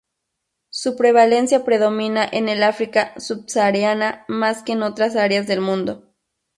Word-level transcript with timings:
Su 0.71 0.95
prevalencia 0.97 1.63
predomina 1.63 2.27
en 2.31 2.49
el 2.49 2.63
África 2.63 3.13
subsahariana, 3.19 4.25
más 4.27 4.63
que 4.63 4.71
en 4.71 4.81
otras 4.81 5.15
áreas 5.15 5.45
del 5.45 5.61
mundo. 5.61 6.09